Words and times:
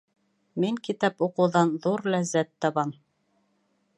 Мин 0.63 0.79
китап 0.87 1.21
уҡыуҙан 1.27 1.75
ҙур 1.85 2.05
ләззәт 2.15 2.51
табам 2.67 2.97